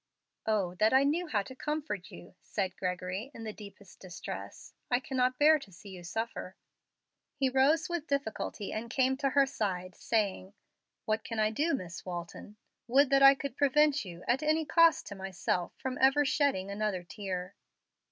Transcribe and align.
"Oh 0.47 0.73
that 0.79 0.93
I 0.93 1.03
knew 1.03 1.27
how 1.27 1.43
to 1.43 1.53
comfort 1.55 2.09
you!" 2.09 2.33
said 2.41 2.75
Gregory, 2.75 3.29
in 3.35 3.43
the 3.43 3.53
deepest 3.53 3.99
distress. 3.99 4.73
"I 4.89 4.99
cannot 4.99 5.37
bear 5.37 5.59
to 5.59 5.71
see 5.71 5.89
you 5.89 6.03
suffer." 6.03 6.55
He 7.35 7.49
rose 7.51 7.87
with 7.87 8.07
difficulty 8.07 8.73
and 8.73 8.89
came 8.89 9.15
to 9.17 9.29
her 9.29 9.45
side, 9.45 9.93
saying, 9.93 10.55
"What 11.05 11.23
can 11.23 11.37
I 11.39 11.51
do, 11.51 11.75
Miss 11.75 12.03
Walton? 12.03 12.57
Would 12.87 13.11
that 13.11 13.21
I 13.21 13.35
could 13.35 13.55
prevent 13.55 14.03
you, 14.03 14.23
at 14.27 14.41
any 14.41 14.65
cost 14.65 15.05
to 15.05 15.13
myself, 15.13 15.71
from 15.77 15.99
ever 16.01 16.25
shedding 16.25 16.71
another 16.71 17.03
tear!" 17.03 17.53